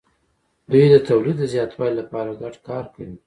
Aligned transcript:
دوی 0.71 0.85
د 0.89 0.95
تولید 1.09 1.35
د 1.39 1.43
زیاتوالي 1.53 1.95
لپاره 2.01 2.39
ګډ 2.41 2.55
کار 2.67 2.85
کوي. 2.93 3.15